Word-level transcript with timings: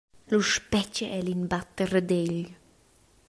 Lu 0.29 0.39
spetga 0.53 1.05
el 1.17 1.27
in 1.33 1.43
batterdegl. 1.51 2.47